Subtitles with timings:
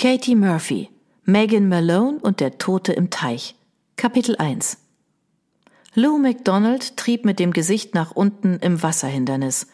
[0.00, 0.90] Katie Murphy,
[1.24, 3.56] Megan Malone und der Tote im Teich.
[3.96, 4.78] Kapitel 1
[5.94, 9.66] Lou MacDonald trieb mit dem Gesicht nach unten im Wasserhindernis.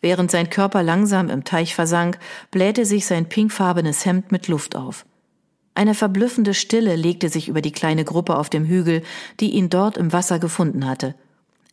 [0.00, 2.18] Während sein Körper langsam im Teich versank,
[2.50, 5.04] blähte sich sein pinkfarbenes Hemd mit Luft auf.
[5.74, 9.02] Eine verblüffende Stille legte sich über die kleine Gruppe auf dem Hügel,
[9.40, 11.14] die ihn dort im Wasser gefunden hatte.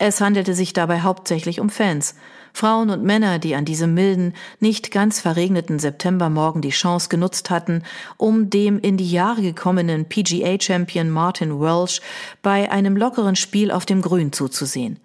[0.05, 2.15] Es handelte sich dabei hauptsächlich um Fans,
[2.51, 7.83] Frauen und Männer, die an diesem milden, nicht ganz verregneten Septembermorgen die Chance genutzt hatten,
[8.17, 12.01] um dem in die Jahre gekommenen PGA-Champion Martin Welsh
[12.41, 14.99] bei einem lockeren Spiel auf dem Grün zuzusehen.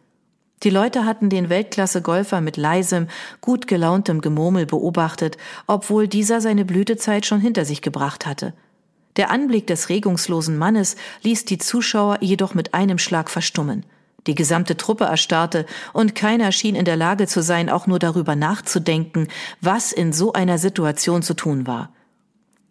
[0.65, 3.07] Die Leute hatten den Weltklasse-Golfer mit leisem,
[3.41, 5.37] gut gelauntem Gemurmel beobachtet,
[5.69, 8.53] obwohl dieser seine Blütezeit schon hinter sich gebracht hatte.
[9.15, 13.87] Der Anblick des regungslosen Mannes ließ die Zuschauer jedoch mit einem Schlag verstummen.
[14.27, 18.37] Die gesamte Truppe erstarrte, und keiner schien in der Lage zu sein, auch nur darüber
[18.37, 19.29] nachzudenken,
[19.61, 21.91] was in so einer Situation zu tun war.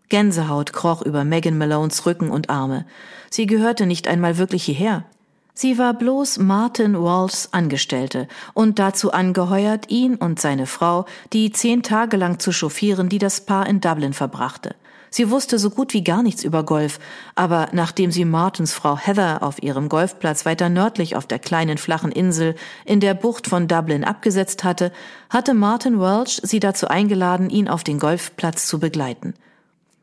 [0.10, 2.86] Gänsehaut kroch über Megan Malones Rücken und Arme.
[3.30, 5.06] Sie gehörte nicht einmal wirklich hierher.
[5.54, 11.82] Sie war bloß Martin Walls Angestellte und dazu angeheuert, ihn und seine Frau die zehn
[11.82, 14.76] Tage lang zu chauffieren, die das Paar in Dublin verbrachte.
[15.10, 17.00] Sie wusste so gut wie gar nichts über Golf,
[17.36, 22.12] aber nachdem sie Martins Frau Heather auf ihrem Golfplatz weiter nördlich auf der kleinen flachen
[22.12, 22.56] Insel
[22.86, 24.92] in der Bucht von Dublin abgesetzt hatte,
[25.30, 29.34] hatte Martin Welch sie dazu eingeladen, ihn auf den Golfplatz zu begleiten.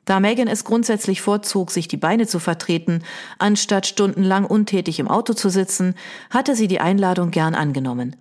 [0.04, 3.02] Da Megan es grundsätzlich vorzog, sich die Beine zu vertreten,
[3.38, 5.94] anstatt stundenlang untätig im Auto zu sitzen,
[6.30, 8.16] hatte sie die Einladung gern angenommen.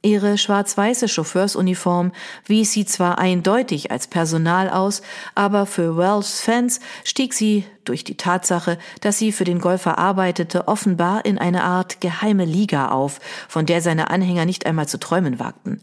[0.00, 2.12] Ihre schwarz-weiße Chauffeursuniform
[2.46, 5.02] wies sie zwar eindeutig als Personal aus,
[5.34, 10.68] aber für Wells Fans stieg sie durch die Tatsache, dass sie für den Golfer arbeitete,
[10.68, 15.40] offenbar in eine Art geheime Liga auf, von der seine Anhänger nicht einmal zu träumen
[15.40, 15.82] wagten.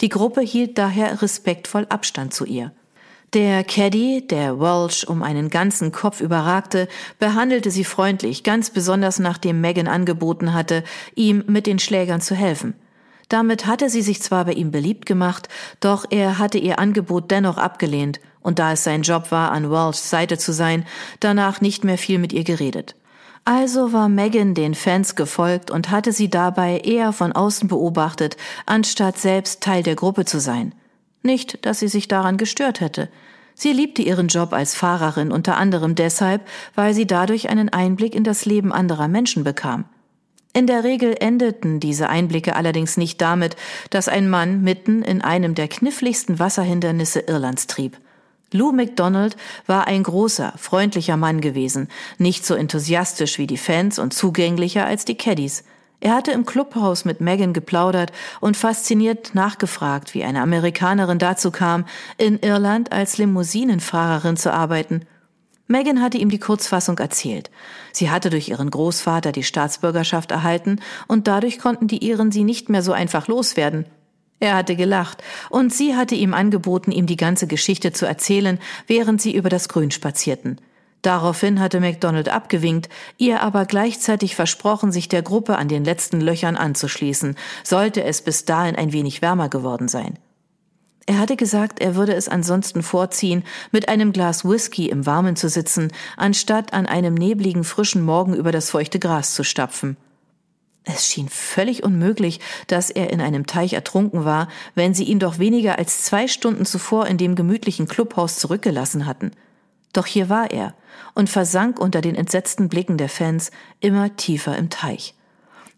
[0.00, 2.72] Die Gruppe hielt daher respektvoll Abstand zu ihr.
[3.32, 6.88] Der Caddy, der Welsh um einen ganzen Kopf überragte,
[7.20, 10.82] behandelte sie freundlich, ganz besonders nachdem Megan angeboten hatte,
[11.14, 12.74] ihm mit den Schlägern zu helfen.
[13.32, 15.48] Damit hatte sie sich zwar bei ihm beliebt gemacht,
[15.80, 20.10] doch er hatte ihr Angebot dennoch abgelehnt, und da es sein Job war, an Walshs
[20.10, 20.84] Seite zu sein,
[21.18, 22.94] danach nicht mehr viel mit ihr geredet.
[23.46, 29.16] Also war Megan den Fans gefolgt und hatte sie dabei eher von außen beobachtet, anstatt
[29.16, 30.74] selbst Teil der Gruppe zu sein.
[31.22, 33.08] Nicht, dass sie sich daran gestört hätte.
[33.54, 38.24] Sie liebte ihren Job als Fahrerin unter anderem deshalb, weil sie dadurch einen Einblick in
[38.24, 39.86] das Leben anderer Menschen bekam.
[40.54, 43.56] In der Regel endeten diese Einblicke allerdings nicht damit,
[43.88, 47.98] dass ein Mann mitten in einem der kniffligsten Wasserhindernisse Irlands trieb.
[48.52, 54.12] Lou MacDonald war ein großer, freundlicher Mann gewesen, nicht so enthusiastisch wie die Fans und
[54.12, 55.64] zugänglicher als die Caddies.
[56.00, 61.86] Er hatte im Clubhaus mit Megan geplaudert und fasziniert nachgefragt, wie eine Amerikanerin dazu kam,
[62.18, 65.06] in Irland als Limousinenfahrerin zu arbeiten
[65.72, 67.50] Megan hatte ihm die Kurzfassung erzählt.
[67.92, 72.68] Sie hatte durch ihren Großvater die Staatsbürgerschaft erhalten und dadurch konnten die Iren sie nicht
[72.68, 73.86] mehr so einfach loswerden.
[74.38, 79.22] Er hatte gelacht und sie hatte ihm angeboten, ihm die ganze Geschichte zu erzählen, während
[79.22, 80.60] sie über das Grün spazierten.
[81.00, 86.56] Daraufhin hatte MacDonald abgewinkt, ihr aber gleichzeitig versprochen, sich der Gruppe an den letzten Löchern
[86.56, 87.34] anzuschließen,
[87.64, 90.18] sollte es bis dahin ein wenig wärmer geworden sein.
[91.06, 95.48] Er hatte gesagt, er würde es ansonsten vorziehen, mit einem Glas Whisky im Warmen zu
[95.48, 99.96] sitzen, anstatt an einem nebligen frischen Morgen über das feuchte Gras zu stapfen.
[100.84, 105.38] Es schien völlig unmöglich, dass er in einem Teich ertrunken war, wenn sie ihn doch
[105.38, 109.30] weniger als zwei Stunden zuvor in dem gemütlichen Clubhaus zurückgelassen hatten.
[109.92, 110.74] Doch hier war er
[111.14, 115.14] und versank unter den entsetzten Blicken der Fans immer tiefer im Teich.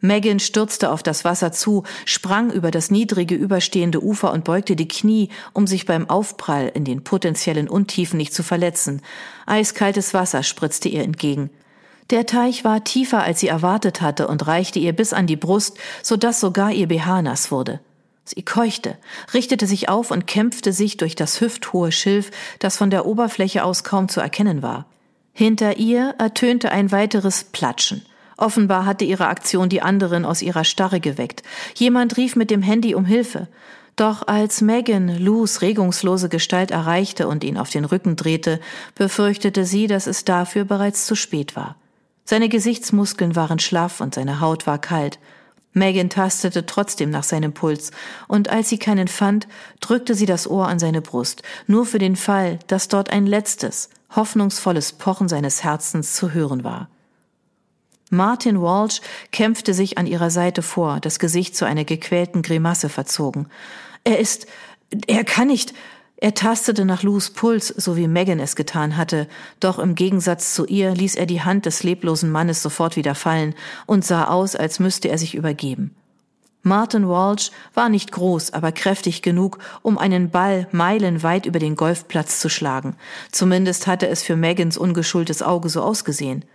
[0.05, 4.87] Megan stürzte auf das Wasser zu, sprang über das niedrige überstehende Ufer und beugte die
[4.87, 9.01] Knie, um sich beim Aufprall in den potenziellen Untiefen nicht zu verletzen.
[9.47, 11.49] Eiskaltes Wasser spritzte ihr entgegen.
[12.11, 15.79] Der Teich war tiefer, als sie erwartet hatte und reichte ihr bis an die Brust,
[16.03, 17.81] so dass sogar ihr BH nass wurde.
[18.27, 18.99] Sie keuchte,
[19.33, 23.85] richtete sich auf und kämpfte sich durch das hüfthohe Schilf, das von der Oberfläche aus
[23.85, 24.85] kaum zu erkennen war.
[25.33, 28.05] Hinter ihr ertönte ein weiteres Platschen.
[28.37, 31.43] Offenbar hatte ihre Aktion die anderen aus ihrer Starre geweckt.
[31.75, 33.49] Jemand rief mit dem Handy um Hilfe.
[33.97, 38.61] Doch als Megan Lus regungslose Gestalt erreichte und ihn auf den Rücken drehte,
[38.97, 41.77] befürchtete sie, dass es dafür bereits zu spät war.
[42.25, 45.19] Seine Gesichtsmuskeln waren schlaff und seine Haut war kalt.
[45.75, 47.91] Megan tastete trotzdem nach seinem Puls,
[48.29, 49.47] und als sie keinen fand,
[49.81, 53.91] drückte sie das Ohr an seine Brust, nur für den Fall, dass dort ein letztes,
[54.15, 56.89] hoffnungsvolles Pochen seines Herzens zu hören war.
[58.11, 59.01] Martin Walsh
[59.33, 63.49] kämpfte sich an ihrer Seite vor, das Gesicht zu einer gequälten Grimasse verzogen.
[64.05, 64.47] Er ist,
[65.07, 65.75] er kann nicht.
[66.17, 69.29] Er tastete nach Lus Puls, so wie Megan es getan hatte,
[69.61, 73.55] doch im Gegensatz zu ihr ließ er die Hand des leblosen Mannes sofort wieder fallen
[73.87, 75.95] und sah aus, als müsste er sich übergeben.
[76.63, 82.41] Martin Walsh war nicht groß, aber kräftig genug, um einen Ball meilenweit über den Golfplatz
[82.41, 82.97] zu schlagen.
[83.31, 86.47] Zumindest hatte es für Megans ungeschultes Auge so ausgesehen.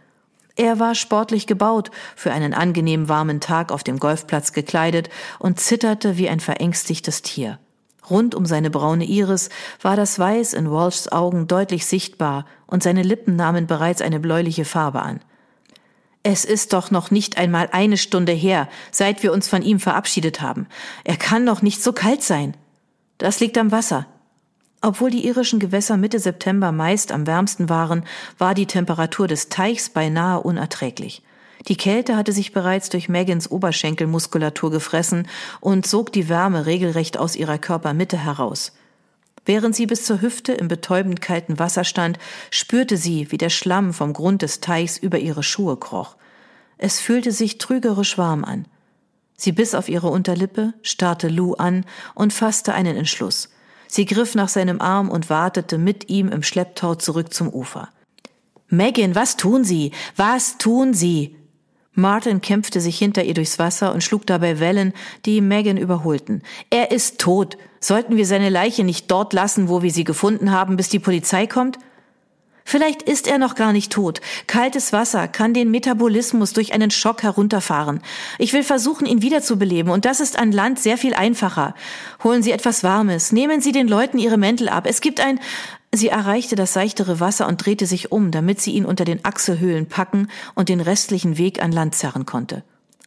[0.59, 5.09] Er war sportlich gebaut, für einen angenehm warmen Tag auf dem Golfplatz gekleidet
[5.39, 7.59] und zitterte wie ein verängstigtes Tier.
[8.09, 9.47] Rund um seine braune Iris
[9.81, 14.65] war das Weiß in Walshs Augen deutlich sichtbar und seine Lippen nahmen bereits eine bläuliche
[14.65, 15.21] Farbe an.
[16.23, 20.41] Es ist doch noch nicht einmal eine Stunde her, seit wir uns von ihm verabschiedet
[20.41, 20.67] haben.
[21.05, 22.53] Er kann noch nicht so kalt sein.
[23.17, 24.07] Das liegt am Wasser.
[24.81, 28.05] Obwohl die irischen Gewässer Mitte September meist am wärmsten waren,
[28.37, 31.21] war die Temperatur des Teichs beinahe unerträglich.
[31.67, 35.27] Die Kälte hatte sich bereits durch Megans Oberschenkelmuskulatur gefressen
[35.59, 38.71] und sog die Wärme regelrecht aus ihrer Körpermitte heraus.
[39.45, 42.17] Während sie bis zur Hüfte im betäubend kalten Wasser stand,
[42.49, 46.15] spürte sie, wie der Schlamm vom Grund des Teichs über ihre Schuhe kroch.
[46.77, 48.65] Es fühlte sich trügerisch warm an.
[49.35, 53.49] Sie biss auf ihre Unterlippe, starrte Lou an und fasste einen Entschluss.
[53.91, 57.89] Sie griff nach seinem Arm und wartete mit ihm im Schlepptau zurück zum Ufer.
[58.67, 59.91] Megan, was tun Sie?
[60.15, 61.35] Was tun Sie?
[61.93, 64.93] Martin kämpfte sich hinter ihr durchs Wasser und schlug dabei Wellen,
[65.25, 66.43] die Megan überholten.
[66.69, 67.57] Er ist tot.
[67.79, 71.47] Sollten wir seine Leiche nicht dort lassen, wo wir sie gefunden haben, bis die Polizei
[71.47, 71.79] kommt?
[72.69, 74.21] Vielleicht ist er noch gar nicht tot.
[74.45, 77.99] Kaltes Wasser kann den Metabolismus durch einen Schock herunterfahren.
[78.37, 81.73] Ich will versuchen, ihn wiederzubeleben, und das ist an Land sehr viel einfacher.
[82.23, 84.85] Holen Sie etwas Warmes, nehmen Sie den Leuten ihre Mäntel ab.
[84.87, 85.39] Es gibt ein,
[85.91, 89.87] Sie erreichte das seichtere Wasser und drehte sich um, damit sie ihn unter den Achselhöhlen
[89.87, 92.61] packen und den restlichen Weg an Land zerren konnte.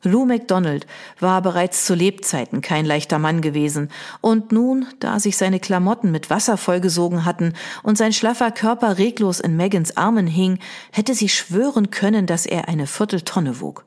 [0.05, 0.87] Lou MacDonald
[1.21, 3.89] war bereits zu Lebzeiten kein leichter Mann gewesen,
[4.21, 9.39] und nun, da sich seine Klamotten mit Wasser vollgesogen hatten und sein schlaffer Körper reglos
[9.39, 10.59] in Megans Armen hing,
[10.91, 13.85] hätte sie schwören können, dass er eine Vierteltonne wog.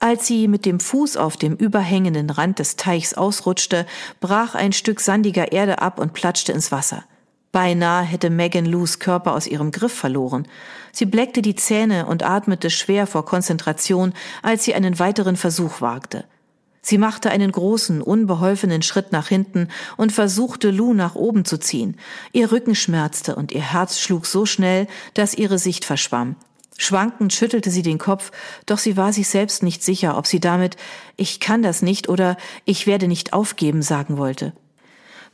[0.00, 3.86] Als sie mit dem Fuß auf dem überhängenden Rand des Teichs ausrutschte,
[4.20, 7.04] brach ein Stück sandiger Erde ab und platschte ins Wasser.
[7.56, 10.46] Beinahe hätte Megan Lous Körper aus ihrem Griff verloren.
[10.92, 14.12] Sie bleckte die Zähne und atmete schwer vor Konzentration,
[14.42, 16.26] als sie einen weiteren Versuch wagte.
[16.82, 21.96] Sie machte einen großen, unbeholfenen Schritt nach hinten und versuchte, Lou nach oben zu ziehen.
[22.34, 26.36] Ihr Rücken schmerzte und ihr Herz schlug so schnell, dass ihre Sicht verschwamm.
[26.76, 28.32] Schwankend schüttelte sie den Kopf,
[28.66, 30.76] doch sie war sich selbst nicht sicher, ob sie damit
[31.16, 32.36] Ich kann das nicht oder
[32.66, 34.52] Ich werde nicht aufgeben sagen wollte.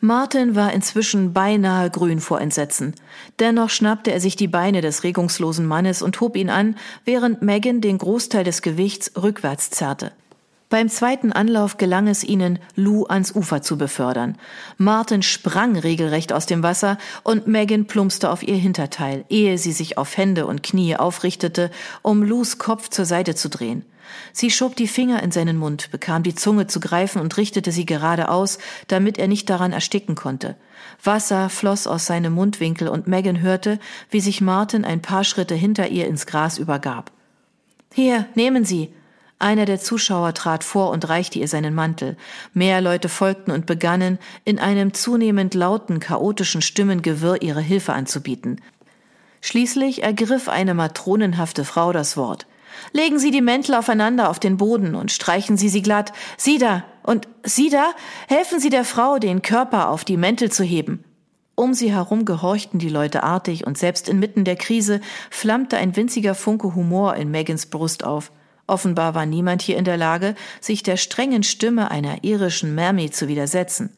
[0.04, 2.96] Martin war inzwischen beinahe grün vor Entsetzen.
[3.38, 7.80] Dennoch schnappte er sich die Beine des regungslosen Mannes und hob ihn an, während Megan
[7.80, 10.10] den Großteil des Gewichts rückwärts zerrte.
[10.70, 14.38] Beim zweiten Anlauf gelang es ihnen, Lou ans Ufer zu befördern.
[14.76, 19.98] Martin sprang regelrecht aus dem Wasser und Megan plumpste auf ihr Hinterteil, ehe sie sich
[19.98, 21.70] auf Hände und Knie aufrichtete,
[22.02, 23.84] um Lous Kopf zur Seite zu drehen.
[24.32, 27.86] Sie schob die Finger in seinen Mund, bekam die Zunge zu greifen und richtete sie
[27.86, 28.58] geradeaus,
[28.88, 30.56] damit er nicht daran ersticken konnte.
[31.02, 33.78] Wasser floss aus seinem Mundwinkel und Megan hörte,
[34.10, 37.12] wie sich Martin ein paar Schritte hinter ihr ins Gras übergab.
[37.94, 38.92] Hier, nehmen Sie.
[39.38, 42.16] Einer der Zuschauer trat vor und reichte ihr seinen Mantel.
[42.54, 48.60] Mehr Leute folgten und begannen, in einem zunehmend lauten, chaotischen Stimmengewirr ihre Hilfe anzubieten.
[49.40, 52.46] Schließlich ergriff eine matronenhafte Frau das Wort.
[52.92, 56.12] Legen Sie die Mäntel aufeinander auf den Boden und streichen Sie sie glatt.
[56.36, 57.92] Sie da und Sie da,
[58.28, 61.04] helfen Sie der Frau, den Körper auf die Mäntel zu heben.
[61.54, 65.00] Um sie herum gehorchten die Leute artig und selbst inmitten der Krise
[65.30, 68.32] flammte ein winziger Funke Humor in Megans Brust auf.
[68.66, 73.28] Offenbar war niemand hier in der Lage, sich der strengen Stimme einer irischen Mermaid zu
[73.28, 73.94] widersetzen.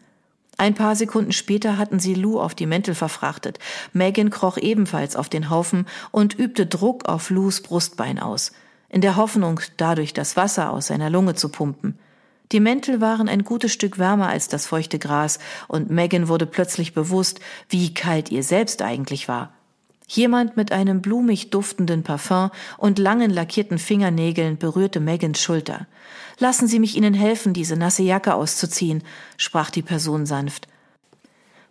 [0.56, 3.58] Ein paar Sekunden später hatten sie Lou auf die Mäntel verfrachtet.
[3.92, 8.52] Megan kroch ebenfalls auf den Haufen und übte Druck auf Lous Brustbein aus
[8.94, 11.98] in der Hoffnung, dadurch das Wasser aus seiner Lunge zu pumpen.
[12.52, 16.94] Die Mäntel waren ein gutes Stück wärmer als das feuchte Gras, und Megan wurde plötzlich
[16.94, 19.52] bewusst, wie kalt ihr selbst eigentlich war.
[20.06, 25.88] Jemand mit einem blumig duftenden Parfum und langen lackierten Fingernägeln berührte Megans Schulter.
[26.38, 29.02] Lassen Sie mich Ihnen helfen, diese nasse Jacke auszuziehen,
[29.36, 30.68] sprach die Person sanft.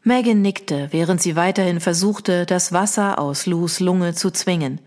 [0.03, 4.82] Megan nickte, während sie weiterhin versuchte, das Wasser aus Lous Lunge zu zwingen.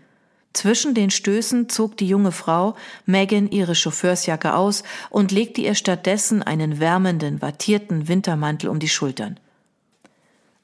[0.53, 2.75] Zwischen den Stößen zog die junge Frau
[3.05, 9.39] Megan ihre Chauffeursjacke aus und legte ihr stattdessen einen wärmenden, wattierten Wintermantel um die Schultern.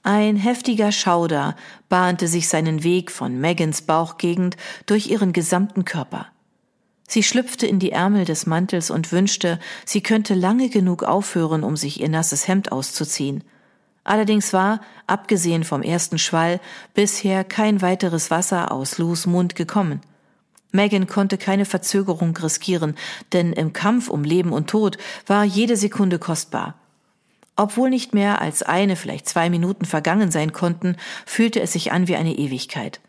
[0.02, 1.56] Ein heftiger Schauder
[1.88, 6.28] bahnte sich seinen Weg von Megans Bauchgegend durch ihren gesamten Körper.
[7.08, 11.78] Sie schlüpfte in die Ärmel des Mantels und wünschte, sie könnte lange genug aufhören, um
[11.78, 13.44] sich ihr nasses Hemd auszuziehen.
[14.04, 16.60] Allerdings war, abgesehen vom ersten Schwall,
[16.94, 20.02] bisher kein weiteres Wasser aus Lus Mund gekommen.
[20.72, 22.96] Megan konnte keine Verzögerung riskieren,
[23.32, 26.76] denn im Kampf um Leben und Tod war jede Sekunde kostbar.
[27.56, 32.08] Obwohl nicht mehr als eine, vielleicht zwei Minuten vergangen sein konnten, fühlte es sich an
[32.08, 33.00] wie eine Ewigkeit.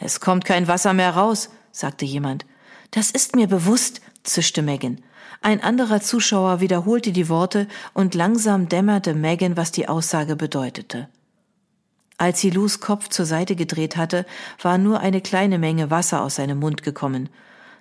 [0.00, 2.46] Es kommt kein Wasser mehr raus, sagte jemand.
[2.90, 5.02] Das ist mir bewusst, zischte Megan.
[5.44, 11.08] Ein anderer Zuschauer wiederholte die Worte und langsam dämmerte Megan, was die Aussage bedeutete.
[12.16, 14.24] Als sie Lus Kopf zur Seite gedreht hatte,
[14.62, 17.28] war nur eine kleine Menge Wasser aus seinem Mund gekommen.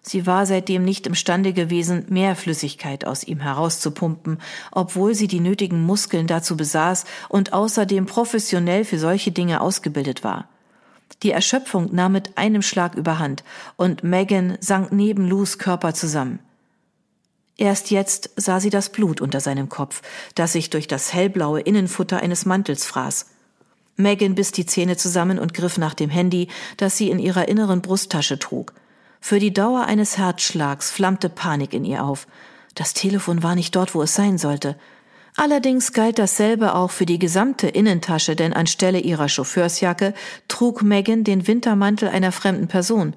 [0.02, 4.40] Sie war seitdem nicht imstande gewesen, mehr Flüssigkeit aus ihm herauszupumpen,
[4.72, 10.50] obwohl sie die nötigen Muskeln dazu besaß und außerdem professionell für solche Dinge ausgebildet war.
[11.22, 13.44] Die Erschöpfung nahm mit einem Schlag überhand
[13.78, 16.40] und Megan sank neben Lus Körper zusammen.
[17.62, 20.02] Erst jetzt sah sie das Blut unter seinem Kopf,
[20.34, 23.28] das sich durch das hellblaue Innenfutter eines Mantels fraß.
[23.98, 27.84] Megan biss die Zähne zusammen und griff nach dem Handy, das sie in ihrer inneren
[27.84, 28.74] Brusttasche trug.
[29.20, 32.26] Für die Dauer eines Herzschlags flammte Panik in ihr auf.
[32.74, 34.76] Das Telefon war nicht dort, wo es sein sollte.
[35.36, 40.16] Allerdings galt dasselbe auch für die gesamte Innentasche, denn anstelle ihrer Chauffeursjacke
[40.48, 43.16] trug Megan den Wintermantel einer fremden Person.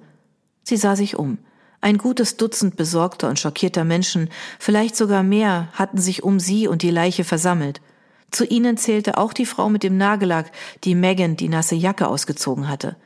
[0.64, 1.38] Sie sah sich um.
[1.84, 6.80] Ein gutes Dutzend besorgter und schockierter Menschen, vielleicht sogar mehr, hatten sich um sie und
[6.80, 7.82] die Leiche versammelt.
[8.30, 10.50] Zu ihnen zählte auch die Frau mit dem Nagellack,
[10.84, 12.96] die Megan die nasse Jacke ausgezogen hatte.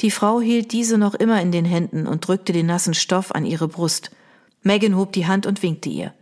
[0.00, 3.46] Die Frau hielt diese noch immer in den Händen und drückte den nassen Stoff an
[3.46, 4.10] ihre Brust.
[4.64, 6.12] Megan hob die Hand und winkte ihr.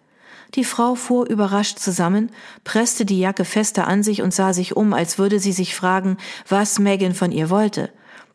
[0.54, 2.28] Die Frau fuhr überrascht zusammen,
[2.62, 6.18] presste die Jacke fester an sich und sah sich um, als würde sie sich fragen,
[6.46, 7.88] was Megan von ihr wollte.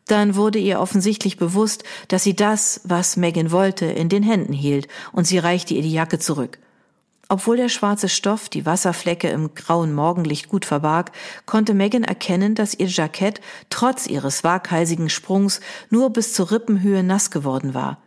[0.08, 4.88] Dann wurde ihr offensichtlich bewusst, dass sie das, was Megan wollte, in den Händen hielt,
[5.12, 6.58] und sie reichte ihr die Jacke zurück.
[7.28, 11.12] Obwohl der schwarze Stoff die Wasserflecke im grauen Morgenlicht gut verbarg,
[11.44, 15.60] konnte Megan erkennen, dass ihr Jackett trotz ihres waghalsigen Sprungs
[15.90, 17.98] nur bis zur Rippenhöhe nass geworden war.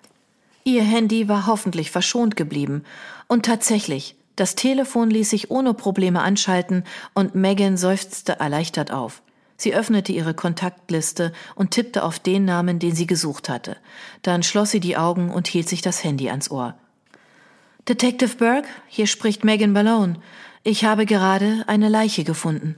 [0.63, 2.83] Ihr Handy war hoffentlich verschont geblieben.
[3.27, 9.21] Und tatsächlich, das Telefon ließ sich ohne Probleme anschalten und Megan seufzte erleichtert auf.
[9.61, 13.77] Sie öffnete ihre Kontaktliste und tippte auf den Namen, den sie gesucht hatte.
[14.23, 16.73] Dann schloss sie die Augen und hielt sich das Handy ans Ohr.
[17.87, 20.15] Detective Burke, hier spricht Megan Malone.
[20.63, 22.77] Ich habe gerade eine Leiche gefunden.